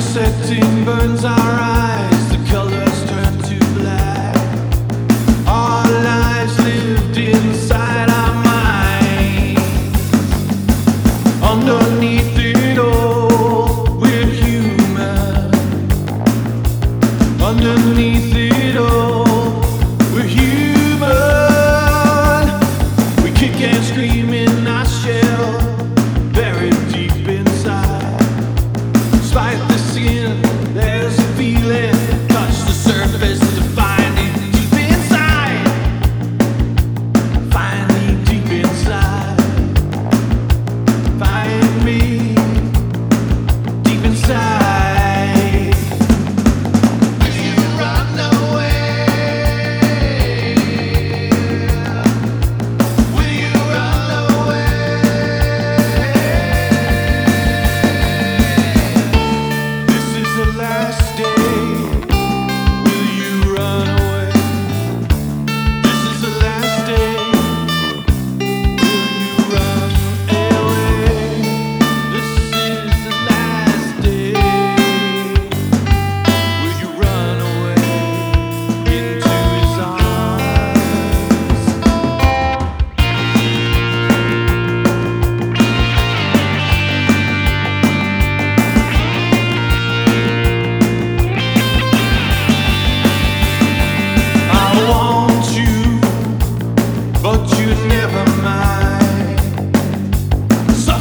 [0.00, 2.05] setting burns our eyes.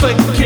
[0.00, 0.39] perfect.